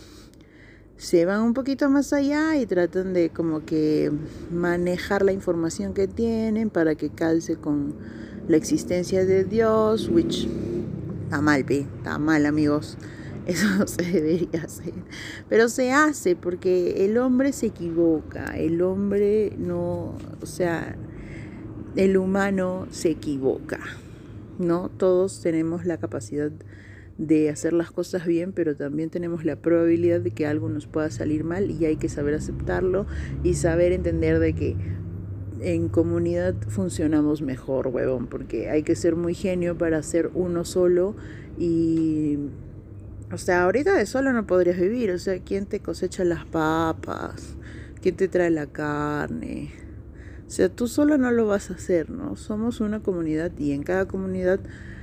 se 0.96 1.24
van 1.26 1.42
un 1.42 1.54
poquito 1.54 1.90
más 1.90 2.12
allá 2.12 2.56
y 2.56 2.66
tratan 2.66 3.12
de 3.12 3.30
como 3.30 3.64
que 3.64 4.10
manejar 4.50 5.24
la 5.24 5.32
información 5.32 5.92
que 5.92 6.08
tienen 6.08 6.70
para 6.70 6.94
que 6.94 7.10
calce 7.10 7.56
con 7.56 7.94
la 8.48 8.56
existencia 8.56 9.24
de 9.24 9.44
Dios, 9.44 10.08
which 10.08 10.48
está 11.24 11.40
mal, 11.40 11.64
pe, 11.64 11.86
está 11.98 12.18
mal 12.18 12.46
amigos. 12.46 12.96
Eso 13.46 13.66
no 13.78 13.86
se 13.86 14.02
debería 14.02 14.64
hacer. 14.64 14.94
Pero 15.48 15.68
se 15.68 15.92
hace 15.92 16.34
porque 16.34 17.04
el 17.04 17.16
hombre 17.18 17.52
se 17.52 17.66
equivoca, 17.66 18.56
el 18.56 18.82
hombre 18.82 19.52
no, 19.56 20.14
o 20.40 20.46
sea, 20.46 20.96
el 21.94 22.16
humano 22.16 22.88
se 22.90 23.10
equivoca, 23.10 23.78
¿no? 24.58 24.88
Todos 24.88 25.40
tenemos 25.42 25.84
la 25.84 25.98
capacidad 25.98 26.50
de 26.50 26.64
hacer 27.50 27.72
las 27.72 27.90
cosas 27.90 28.26
bien, 28.26 28.52
pero 28.52 28.76
también 28.76 29.10
tenemos 29.10 29.44
la 29.44 29.56
probabilidad 29.56 30.20
de 30.20 30.30
que 30.30 30.46
algo 30.46 30.68
nos 30.68 30.86
pueda 30.86 31.10
salir 31.10 31.44
mal 31.44 31.70
y 31.70 31.86
hay 31.86 31.96
que 31.96 32.08
saber 32.08 32.34
aceptarlo 32.34 33.06
y 33.42 33.54
saber 33.54 33.92
entender 33.92 34.38
de 34.38 34.54
que 34.54 34.76
en 35.60 35.88
comunidad 35.88 36.54
funcionamos 36.68 37.40
mejor, 37.40 37.88
huevón, 37.88 38.26
porque 38.26 38.68
hay 38.68 38.82
que 38.82 38.94
ser 38.94 39.16
muy 39.16 39.34
genio 39.34 39.76
para 39.78 40.02
ser 40.02 40.30
uno 40.34 40.64
solo 40.64 41.16
y... 41.58 42.38
O 43.32 43.38
sea, 43.38 43.64
ahorita 43.64 43.92
de 43.96 44.06
solo 44.06 44.32
no 44.32 44.46
podrías 44.46 44.78
vivir, 44.78 45.10
o 45.10 45.18
sea, 45.18 45.40
¿quién 45.40 45.66
te 45.66 45.80
cosecha 45.80 46.22
las 46.22 46.44
papas? 46.44 47.56
¿Quién 48.00 48.14
te 48.14 48.28
trae 48.28 48.50
la 48.50 48.66
carne? 48.68 49.72
O 50.46 50.50
sea, 50.50 50.68
tú 50.68 50.86
solo 50.86 51.18
no 51.18 51.32
lo 51.32 51.48
vas 51.48 51.72
a 51.72 51.74
hacer, 51.74 52.08
¿no? 52.08 52.36
Somos 52.36 52.80
una 52.80 53.02
comunidad 53.02 53.50
y 53.58 53.72
en 53.72 53.82
cada 53.82 54.06
comunidad 54.06 54.60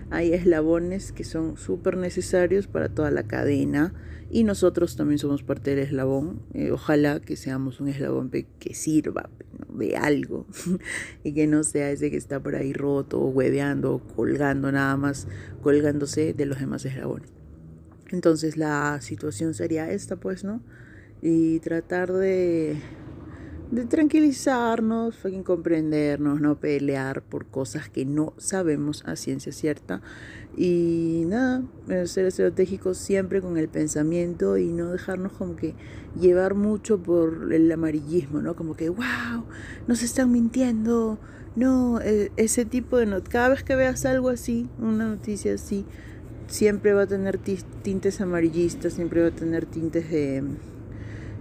hay 0.09 0.33
eslabones 0.33 1.11
que 1.11 1.23
son 1.23 1.57
súper 1.57 1.97
necesarios 1.97 2.67
para 2.67 2.89
toda 2.89 3.11
la 3.11 3.23
cadena 3.23 3.93
y 4.29 4.43
nosotros 4.43 4.95
también 4.95 5.19
somos 5.19 5.43
parte 5.43 5.75
del 5.75 5.79
eslabón. 5.79 6.41
Eh, 6.53 6.71
ojalá 6.71 7.19
que 7.19 7.35
seamos 7.35 7.79
un 7.79 7.87
eslabón 7.89 8.31
que 8.31 8.73
sirva 8.73 9.29
de 9.73 9.95
algo 9.95 10.45
y 11.23 11.33
que 11.33 11.47
no 11.47 11.63
sea 11.63 11.91
ese 11.91 12.11
que 12.11 12.17
está 12.17 12.39
por 12.39 12.55
ahí 12.55 12.73
roto 12.73 13.19
o 13.19 13.29
hueveando 13.29 13.95
o 13.95 13.99
colgando 13.99 14.71
nada 14.71 14.97
más, 14.97 15.27
colgándose 15.61 16.33
de 16.33 16.45
los 16.45 16.59
demás 16.59 16.85
eslabones. 16.85 17.29
Entonces 18.11 18.57
la 18.57 18.99
situación 19.01 19.53
sería 19.53 19.91
esta, 19.91 20.15
pues, 20.17 20.43
¿no? 20.43 20.61
Y 21.21 21.59
tratar 21.59 22.11
de 22.11 22.77
de 23.73 23.85
tranquilizarnos, 23.85 25.15
comprendernos, 25.43 26.39
no 26.39 26.59
pelear 26.59 27.23
por 27.23 27.47
cosas 27.47 27.89
que 27.89 28.05
no 28.05 28.33
sabemos 28.37 29.03
a 29.07 29.15
ciencia 29.15 29.51
cierta. 29.51 30.03
Y 30.55 31.23
nada, 31.25 31.63
ser 32.05 32.27
estratégico 32.27 32.93
siempre 32.93 33.41
con 33.41 33.57
el 33.57 33.69
pensamiento 33.69 34.59
y 34.59 34.67
no 34.67 34.91
dejarnos 34.91 35.31
como 35.33 35.55
que 35.55 35.73
llevar 36.19 36.53
mucho 36.53 37.01
por 37.01 37.51
el 37.51 37.71
amarillismo, 37.71 38.43
¿no? 38.43 38.55
Como 38.55 38.75
que, 38.75 38.89
wow, 38.89 39.43
nos 39.87 40.03
están 40.03 40.31
mintiendo. 40.31 41.17
No, 41.55 41.99
e, 41.99 42.31
ese 42.37 42.65
tipo 42.65 42.97
de 42.97 43.07
not 43.07 43.27
cada 43.27 43.49
vez 43.49 43.63
que 43.63 43.75
veas 43.75 44.05
algo 44.05 44.29
así, 44.29 44.69
una 44.79 45.07
noticia 45.07 45.55
así, 45.55 45.83
siempre 46.45 46.93
va 46.93 47.03
a 47.03 47.07
tener 47.07 47.39
tintes 47.39 48.21
amarillistas, 48.21 48.93
siempre 48.93 49.21
va 49.23 49.29
a 49.29 49.31
tener 49.31 49.65
tintes 49.65 50.11
de 50.11 50.43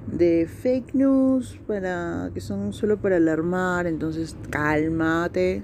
de 0.06 0.46
fake 0.46 0.94
news 0.94 1.58
para 1.66 2.30
que 2.34 2.40
son 2.40 2.72
solo 2.72 3.00
para 3.00 3.16
alarmar, 3.16 3.86
entonces 3.86 4.36
cálmate, 4.50 5.62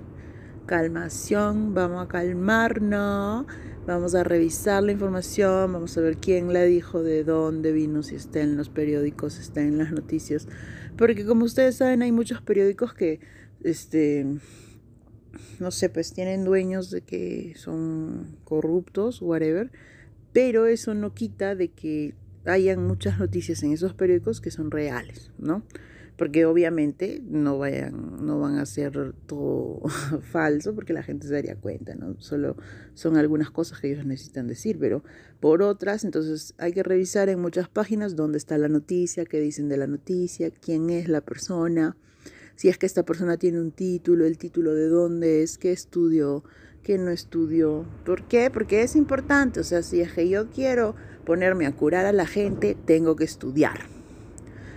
calmación, 0.66 1.74
vamos 1.74 2.04
a 2.04 2.08
calmarnos, 2.08 3.46
vamos 3.86 4.14
a 4.14 4.22
revisar 4.22 4.82
la 4.82 4.92
información, 4.92 5.72
vamos 5.72 5.96
a 5.98 6.00
ver 6.00 6.18
quién 6.18 6.52
la 6.52 6.62
dijo, 6.62 7.02
de 7.02 7.24
dónde 7.24 7.72
vino, 7.72 8.02
si 8.02 8.14
está 8.14 8.40
en 8.40 8.56
los 8.56 8.68
periódicos, 8.68 9.38
está 9.38 9.62
en 9.62 9.78
las 9.78 9.92
noticias, 9.92 10.46
porque 10.96 11.24
como 11.24 11.44
ustedes 11.44 11.76
saben 11.76 12.02
hay 12.02 12.12
muchos 12.12 12.42
periódicos 12.42 12.94
que 12.94 13.20
este 13.62 14.26
no 15.60 15.70
sé, 15.70 15.88
pues 15.88 16.12
tienen 16.12 16.44
dueños 16.44 16.90
de 16.90 17.00
que 17.02 17.54
son 17.56 18.36
corruptos, 18.44 19.20
whatever, 19.22 19.70
pero 20.32 20.66
eso 20.66 20.94
no 20.94 21.14
quita 21.14 21.54
de 21.54 21.68
que 21.68 22.14
hayan 22.48 22.86
muchas 22.86 23.18
noticias 23.18 23.62
en 23.62 23.72
esos 23.72 23.94
periódicos 23.94 24.40
que 24.40 24.50
son 24.50 24.70
reales, 24.70 25.30
¿no? 25.38 25.62
Porque 26.16 26.46
obviamente 26.46 27.22
no, 27.28 27.58
vayan, 27.58 28.26
no 28.26 28.40
van 28.40 28.58
a 28.58 28.66
ser 28.66 29.14
todo 29.26 29.82
falso 30.32 30.74
porque 30.74 30.92
la 30.92 31.02
gente 31.02 31.28
se 31.28 31.34
daría 31.34 31.54
cuenta, 31.54 31.94
¿no? 31.94 32.20
Solo 32.20 32.56
son 32.94 33.16
algunas 33.16 33.50
cosas 33.50 33.80
que 33.80 33.92
ellos 33.92 34.04
necesitan 34.04 34.48
decir, 34.48 34.78
pero 34.80 35.04
por 35.38 35.62
otras, 35.62 36.04
entonces 36.04 36.54
hay 36.58 36.72
que 36.72 36.82
revisar 36.82 37.28
en 37.28 37.40
muchas 37.40 37.68
páginas 37.68 38.16
dónde 38.16 38.38
está 38.38 38.58
la 38.58 38.68
noticia, 38.68 39.24
qué 39.24 39.40
dicen 39.40 39.68
de 39.68 39.76
la 39.76 39.86
noticia, 39.86 40.50
quién 40.50 40.90
es 40.90 41.08
la 41.08 41.20
persona, 41.20 41.96
si 42.58 42.68
es 42.68 42.76
que 42.76 42.86
esta 42.86 43.04
persona 43.04 43.36
tiene 43.36 43.60
un 43.60 43.70
título, 43.70 44.26
el 44.26 44.36
título 44.36 44.74
de 44.74 44.88
dónde 44.88 45.44
es, 45.44 45.58
qué 45.58 45.70
estudió, 45.70 46.42
qué 46.82 46.98
no 46.98 47.12
estudió. 47.12 47.86
¿Por 48.04 48.26
qué? 48.26 48.50
Porque 48.50 48.82
es 48.82 48.96
importante, 48.96 49.60
o 49.60 49.62
sea, 49.62 49.84
si 49.84 50.00
es 50.00 50.12
que 50.12 50.28
yo 50.28 50.50
quiero 50.50 50.96
ponerme 51.28 51.66
a 51.66 51.72
curar 51.72 52.06
a 52.06 52.12
la 52.12 52.26
gente, 52.26 52.74
tengo 52.86 53.14
que 53.14 53.24
estudiar. 53.24 53.80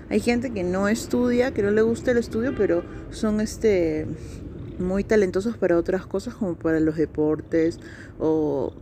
Hay 0.10 0.20
gente 0.20 0.52
que 0.52 0.66
no 0.66 0.90
estudia, 0.90 1.54
que 1.54 1.64
no 1.64 1.72
le 1.72 1.82
gusta 1.82 2.12
el 2.12 2.18
estudio, 2.18 2.54
pero 2.58 2.84
son 3.10 3.40
este 3.40 4.06
muy 4.78 5.06
talentosos 5.06 5.56
para 5.56 5.78
otras 5.78 6.06
cosas 6.06 6.34
como 6.34 6.56
para 6.56 6.82
los 6.82 6.98
deportes 6.98 7.80
o 8.20 8.74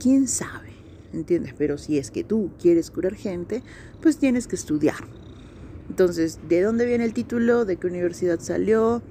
quién 0.00 0.26
sabe, 0.26 0.70
¿entiendes? 1.12 1.52
Pero 1.58 1.76
si 1.76 1.98
es 1.98 2.10
que 2.10 2.24
tú 2.24 2.50
quieres 2.58 2.90
curar 2.90 3.14
gente, 3.14 3.62
pues 4.00 4.16
tienes 4.16 4.46
que 4.46 4.56
estudiar. 4.56 5.04
Entonces, 5.90 6.38
¿de 6.48 6.62
dónde 6.62 6.86
viene 6.86 7.04
el 7.04 7.12
título? 7.12 7.66
¿De 7.66 7.76
qué 7.76 7.88
universidad 7.88 8.40
salió? 8.40 9.02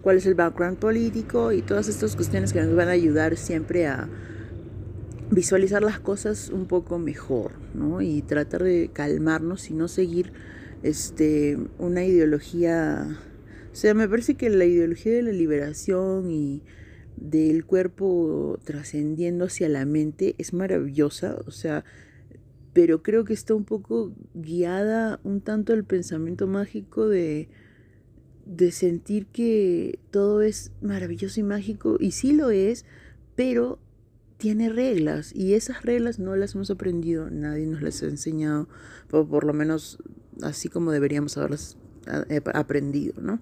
¿Cuál 0.00 0.16
es 0.16 0.24
el 0.24 0.34
background 0.34 0.78
político? 0.78 1.52
Y 1.52 1.60
todas 1.60 1.88
estas 1.88 2.16
cuestiones 2.16 2.54
que 2.54 2.62
nos 2.62 2.74
van 2.74 2.88
a 2.88 2.92
ayudar 2.92 3.36
siempre 3.36 3.86
a, 3.86 4.08
visualizar 5.30 5.82
las 5.82 6.00
cosas 6.00 6.48
un 6.50 6.66
poco 6.66 6.98
mejor, 6.98 7.52
¿no? 7.74 8.00
Y 8.00 8.22
tratar 8.22 8.62
de 8.62 8.90
calmarnos 8.92 9.70
y 9.70 9.74
no 9.74 9.88
seguir 9.88 10.32
este, 10.82 11.58
una 11.78 12.04
ideología. 12.04 13.18
O 13.72 13.74
sea, 13.74 13.94
me 13.94 14.08
parece 14.08 14.34
que 14.34 14.50
la 14.50 14.64
ideología 14.64 15.12
de 15.12 15.22
la 15.22 15.32
liberación 15.32 16.30
y 16.30 16.62
del 17.16 17.64
cuerpo 17.64 18.58
trascendiendo 18.64 19.46
hacia 19.46 19.68
la 19.68 19.84
mente 19.84 20.34
es 20.38 20.52
maravillosa, 20.52 21.36
o 21.46 21.50
sea, 21.50 21.84
pero 22.72 23.02
creo 23.02 23.24
que 23.24 23.32
está 23.32 23.54
un 23.54 23.64
poco 23.64 24.12
guiada 24.34 25.20
un 25.24 25.40
tanto 25.40 25.72
al 25.72 25.84
pensamiento 25.84 26.46
mágico 26.46 27.08
de, 27.08 27.48
de 28.46 28.70
sentir 28.70 29.26
que 29.26 29.98
todo 30.10 30.42
es 30.42 30.70
maravilloso 30.80 31.40
y 31.40 31.42
mágico, 31.42 31.96
y 31.98 32.12
sí 32.12 32.32
lo 32.32 32.50
es, 32.50 32.84
pero 33.34 33.80
tiene 34.38 34.68
reglas 34.68 35.34
y 35.34 35.54
esas 35.54 35.82
reglas 35.82 36.18
no 36.18 36.36
las 36.36 36.54
hemos 36.54 36.70
aprendido, 36.70 37.28
nadie 37.28 37.66
nos 37.66 37.82
las 37.82 38.02
ha 38.02 38.06
enseñado, 38.06 38.68
o 39.10 39.26
por 39.26 39.44
lo 39.44 39.52
menos 39.52 39.98
así 40.42 40.68
como 40.68 40.92
deberíamos 40.92 41.36
haberlas 41.36 41.76
eh, 42.30 42.40
aprendido, 42.54 43.20
¿no? 43.20 43.40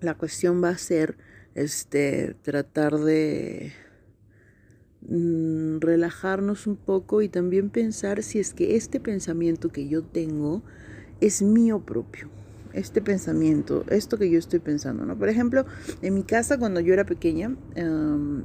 La 0.00 0.16
cuestión 0.16 0.62
va 0.62 0.70
a 0.70 0.78
ser 0.78 1.16
este 1.54 2.34
tratar 2.42 2.98
de 2.98 3.72
mm, 5.08 5.78
relajarnos 5.78 6.66
un 6.66 6.76
poco 6.76 7.22
y 7.22 7.28
también 7.28 7.70
pensar 7.70 8.22
si 8.22 8.40
es 8.40 8.52
que 8.52 8.76
este 8.76 8.98
pensamiento 8.98 9.70
que 9.70 9.88
yo 9.88 10.02
tengo 10.02 10.62
es 11.20 11.40
mío 11.42 11.80
propio. 11.80 12.28
Este 12.72 13.02
pensamiento, 13.02 13.84
esto 13.88 14.16
que 14.16 14.30
yo 14.30 14.38
estoy 14.38 14.60
pensando, 14.60 15.04
¿no? 15.04 15.18
Por 15.18 15.28
ejemplo, 15.28 15.66
en 16.02 16.14
mi 16.14 16.22
casa 16.22 16.58
cuando 16.58 16.80
yo 16.80 16.92
era 16.94 17.04
pequeña, 17.04 17.56
em, 17.74 18.44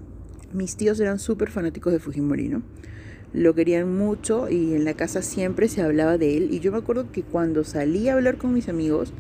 mis 0.56 0.76
tíos 0.78 1.00
eran 1.00 1.20
súper 1.20 1.50
fanáticos 1.52 1.94
de 1.94 2.00
Fujimori, 2.00 2.50
¿no? 2.50 2.64
Lo 3.34 3.54
querían 3.54 3.96
mucho 3.96 4.50
y 4.50 4.74
en 4.74 4.86
la 4.86 4.94
casa 4.94 5.22
siempre 5.22 5.68
se 5.68 5.82
hablaba 5.82 6.18
de 6.18 6.38
él. 6.38 6.48
Y 6.52 6.62
yo 6.62 6.72
me 6.72 6.78
acuerdo 6.78 7.12
que 7.12 7.24
cuando 7.24 7.64
salí 7.64 8.08
a 8.08 8.14
hablar 8.14 8.38
con 8.38 8.54
mis 8.54 8.70
amigos, 8.70 9.14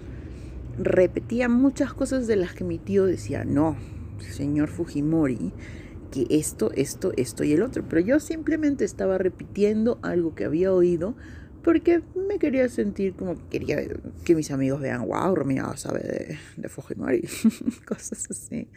repetía 0.78 1.50
muchas 1.50 1.94
cosas 1.94 2.28
de 2.28 2.38
las 2.38 2.54
que 2.54 2.64
mi 2.64 2.78
tío 2.78 3.06
decía, 3.06 3.44
no, 3.44 3.76
señor 4.20 4.70
Fujimori, 4.70 5.52
que 6.12 6.28
esto, 6.30 6.72
esto, 6.76 7.12
esto 7.18 7.44
y 7.44 7.54
el 7.54 7.62
otro. 7.62 7.84
Pero 7.90 8.02
yo 8.02 8.20
simplemente 8.20 8.86
estaba 8.86 9.18
repitiendo 9.18 10.00
algo 10.02 10.34
que 10.34 10.46
había 10.46 10.72
oído 10.72 11.16
porque 11.66 12.04
me 12.16 12.38
quería 12.38 12.70
sentir 12.70 13.16
como 13.16 13.36
que 13.36 13.60
quería 13.60 13.80
que 14.24 14.36
mis 14.36 14.52
amigos 14.52 14.80
vean, 14.80 15.08
wow, 15.08 15.34
Romina 15.34 15.76
sabe 15.78 16.00
de, 16.00 16.38
de 16.58 16.70
Fujimori, 16.70 17.28
cosas 17.88 18.30
así. 18.30 18.70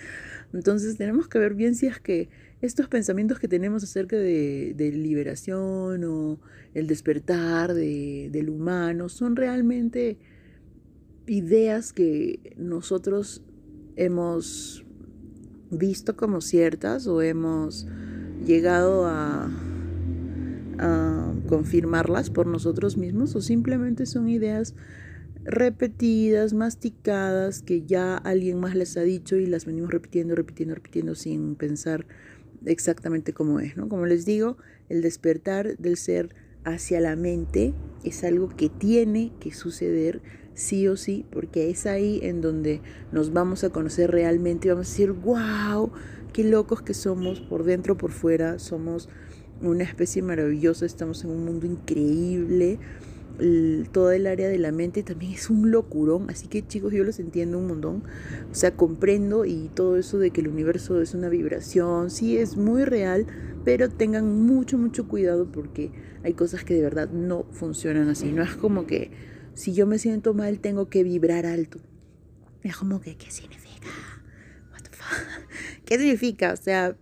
Entonces 0.54 0.96
tenemos 0.96 1.28
que 1.28 1.38
ver 1.38 1.54
bien 1.54 1.74
si 1.74 1.86
es 1.86 2.00
que 2.00 2.30
estos 2.60 2.88
pensamientos 2.88 3.38
que 3.38 3.48
tenemos 3.48 3.84
acerca 3.84 4.16
de, 4.16 4.74
liberación 4.76 6.04
o 6.04 6.40
el 6.74 6.86
despertar 6.86 7.74
del 7.74 8.50
humano 8.50 9.08
son 9.08 9.36
realmente 9.36 10.18
ideas 11.26 11.92
que 11.92 12.54
nosotros 12.56 13.42
hemos 13.96 14.84
visto 15.70 16.16
como 16.16 16.40
ciertas 16.40 17.06
o 17.06 17.20
hemos 17.22 17.86
llegado 18.44 19.06
a 19.06 19.50
a 20.78 21.34
confirmarlas 21.48 22.30
por 22.30 22.46
nosotros 22.46 22.96
mismos 22.96 23.34
o 23.34 23.40
simplemente 23.40 24.06
son 24.06 24.28
ideas 24.28 24.74
repetidas, 25.44 26.52
masticadas, 26.52 27.62
que 27.62 27.84
ya 27.84 28.16
alguien 28.16 28.60
más 28.60 28.74
les 28.74 28.96
ha 28.96 29.02
dicho 29.02 29.36
y 29.36 29.46
las 29.46 29.64
venimos 29.64 29.90
repitiendo, 29.90 30.34
repitiendo, 30.34 30.74
repitiendo 30.74 31.14
sin 31.14 31.54
pensar 31.54 32.06
exactamente 32.64 33.32
cómo 33.32 33.60
es, 33.60 33.76
¿no? 33.76 33.88
Como 33.88 34.06
les 34.06 34.24
digo, 34.24 34.56
el 34.88 35.02
despertar 35.02 35.76
del 35.78 35.96
ser 35.96 36.34
hacia 36.64 37.00
la 37.00 37.16
mente 37.16 37.74
es 38.04 38.24
algo 38.24 38.48
que 38.48 38.68
tiene 38.68 39.32
que 39.40 39.52
suceder 39.52 40.22
sí 40.54 40.88
o 40.88 40.96
sí, 40.96 41.24
porque 41.30 41.70
es 41.70 41.86
ahí 41.86 42.20
en 42.22 42.40
donde 42.40 42.82
nos 43.12 43.32
vamos 43.32 43.62
a 43.64 43.70
conocer 43.70 44.10
realmente 44.10 44.68
y 44.68 44.70
vamos 44.70 44.88
a 44.88 44.90
decir, 44.90 45.12
wow, 45.12 45.92
qué 46.32 46.44
locos 46.44 46.82
que 46.82 46.94
somos 46.94 47.40
por 47.40 47.64
dentro, 47.64 47.96
por 47.96 48.10
fuera, 48.10 48.58
somos 48.58 49.08
una 49.62 49.84
especie 49.84 50.22
maravillosa, 50.22 50.84
estamos 50.84 51.24
en 51.24 51.30
un 51.30 51.44
mundo 51.44 51.66
increíble, 51.66 52.78
todo 53.92 54.10
el 54.10 54.26
área 54.26 54.48
de 54.48 54.58
la 54.58 54.72
mente 54.72 55.02
también 55.02 55.32
es 55.32 55.48
un 55.50 55.70
locurón, 55.70 56.28
así 56.28 56.48
que 56.48 56.66
chicos 56.66 56.92
yo 56.92 57.04
los 57.04 57.18
entiendo 57.20 57.58
un 57.58 57.68
montón, 57.68 58.02
o 58.50 58.54
sea, 58.54 58.74
comprendo 58.74 59.44
y 59.44 59.70
todo 59.74 59.96
eso 59.96 60.18
de 60.18 60.30
que 60.30 60.40
el 60.40 60.48
universo 60.48 61.00
es 61.00 61.14
una 61.14 61.28
vibración, 61.28 62.10
sí 62.10 62.36
es 62.36 62.56
muy 62.56 62.84
real, 62.84 63.26
pero 63.64 63.88
tengan 63.88 64.44
mucho, 64.44 64.78
mucho 64.78 65.06
cuidado 65.06 65.50
porque 65.52 65.90
hay 66.24 66.34
cosas 66.34 66.64
que 66.64 66.74
de 66.74 66.82
verdad 66.82 67.10
no 67.10 67.44
funcionan 67.52 68.08
así, 68.08 68.32
no 68.32 68.42
es 68.42 68.54
como 68.56 68.86
que 68.86 69.10
si 69.54 69.72
yo 69.72 69.86
me 69.86 69.98
siento 69.98 70.34
mal 70.34 70.58
tengo 70.58 70.88
que 70.88 71.04
vibrar 71.04 71.46
alto, 71.46 71.78
es 72.62 72.76
como 72.76 73.00
que, 73.00 73.16
¿qué 73.16 73.30
significa? 73.30 73.88
¿Qué 75.84 75.98
significa? 75.98 76.52
O 76.52 76.56
sea, 76.56 76.96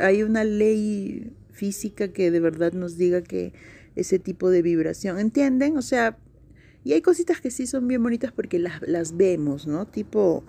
hay 0.00 0.22
una 0.22 0.44
ley 0.44 1.32
física 1.50 2.08
que 2.08 2.30
de 2.30 2.40
verdad 2.40 2.72
nos 2.72 2.96
diga 2.96 3.22
que 3.22 3.52
ese 3.96 4.18
tipo 4.18 4.50
de 4.50 4.62
vibración, 4.62 5.18
¿entienden? 5.18 5.76
O 5.76 5.82
sea, 5.82 6.18
y 6.84 6.92
hay 6.92 7.02
cositas 7.02 7.40
que 7.40 7.50
sí 7.50 7.66
son 7.66 7.88
bien 7.88 8.02
bonitas 8.02 8.32
porque 8.32 8.58
las, 8.58 8.82
las 8.82 9.16
vemos, 9.16 9.66
¿no? 9.66 9.86
Tipo, 9.86 10.44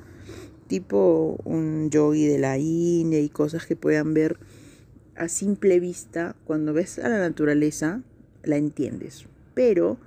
tipo 0.68 1.40
un 1.46 1.90
yogi 1.90 2.28
de 2.28 2.40
la 2.40 2.58
India 2.58 3.20
y 3.20 3.30
cosas 3.30 3.66
que 3.66 3.76
puedan 3.76 4.14
ver 4.14 4.38
a 5.16 5.28
simple 5.30 5.80
vista. 5.80 6.36
Cuando 6.46 6.74
ves 6.74 7.00
a 7.00 7.08
la 7.08 7.20
naturaleza, 7.20 8.02
la 8.44 8.58
entiendes. 8.58 9.26
Pero 9.54 9.98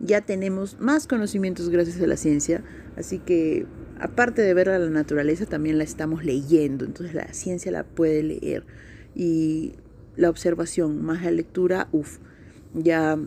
ya 0.00 0.20
tenemos 0.20 0.78
más 0.80 1.06
conocimientos 1.06 1.68
gracias 1.70 2.00
a 2.00 2.06
la 2.06 2.16
ciencia, 2.16 2.62
así 2.96 3.18
que 3.18 3.66
aparte 3.98 4.42
de 4.42 4.54
ver 4.54 4.68
a 4.68 4.78
la 4.78 4.90
naturaleza, 4.90 5.46
también 5.46 5.78
la 5.78 5.84
estamos 5.84 6.24
leyendo, 6.24 6.84
entonces 6.84 7.14
la 7.14 7.32
ciencia 7.32 7.72
la 7.72 7.84
puede 7.84 8.22
leer 8.22 8.64
y 9.14 9.72
la 10.16 10.28
observación 10.28 11.02
más 11.02 11.22
la 11.22 11.30
lectura, 11.30 11.88
uff, 11.92 12.18
ya 12.74 13.18